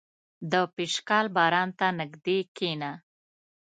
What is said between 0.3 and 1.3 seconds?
•د پشکال